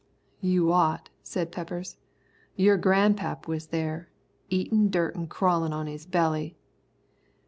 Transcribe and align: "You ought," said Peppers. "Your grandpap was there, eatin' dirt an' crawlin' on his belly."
"You 0.39 0.71
ought," 0.71 1.11
said 1.21 1.51
Peppers. 1.51 1.97
"Your 2.55 2.75
grandpap 2.75 3.47
was 3.47 3.67
there, 3.67 4.09
eatin' 4.49 4.89
dirt 4.89 5.15
an' 5.15 5.27
crawlin' 5.27 5.73
on 5.73 5.85
his 5.85 6.07
belly." 6.07 6.57